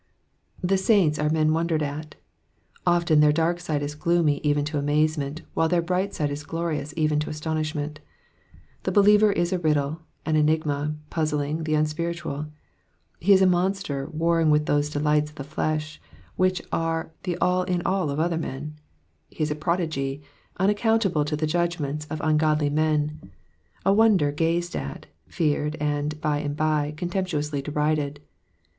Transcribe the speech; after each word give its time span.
The 0.63 0.79
saints 0.79 1.19
are 1.19 1.29
men 1.29 1.53
wondered 1.53 1.83
at; 1.83 2.15
often 2.87 3.19
their 3.19 3.31
daik 3.31 3.59
side 3.61 3.83
is 3.83 3.93
gloomy 3.93 4.39
even 4.43 4.65
to 4.65 4.79
amazement, 4.79 5.43
while 5.53 5.69
their 5.69 5.83
bright 5.83 6.15
side 6.15 6.31
is 6.31 6.43
glorious 6.43 6.91
even 6.97 7.19
to 7.19 7.29
astonishment. 7.29 7.99
The 8.81 8.91
believer 8.91 9.31
fs 9.37 9.51
a 9.53 9.59
riddle, 9.59 10.01
an 10.25 10.37
enigma 10.37 10.95
puzzling 11.11 11.65
the 11.65 11.75
unspiritual; 11.75 12.47
he 13.19 13.31
is 13.31 13.43
a 13.43 13.45
monster 13.45 14.09
warring 14.11 14.49
with 14.49 14.65
those 14.65 14.89
delights 14.89 15.29
of 15.29 15.35
the 15.35 15.43
flesh, 15.43 16.01
which 16.35 16.63
aie 16.73 17.03
the 17.21 17.37
all 17.37 17.61
in 17.61 17.83
all 17.85 18.09
of 18.09 18.19
other 18.19 18.39
men; 18.39 18.77
he 19.29 19.43
is 19.43 19.51
a 19.51 19.55
prodigy, 19.55 20.23
unaccountable 20.57 21.25
to 21.25 21.35
the 21.35 21.45
judgments 21.45 22.07
of 22.09 22.19
ungodly 22.21 22.71
men; 22.71 23.29
a 23.85 23.93
wonder 23.93 24.31
gazed 24.31 24.75
at, 24.75 25.05
feared, 25.27 25.75
and, 25.79 26.19
by 26.21 26.39
and 26.39 26.57
by, 26.57 26.91
contemptuously 26.97 27.61
derided. 27.61 28.19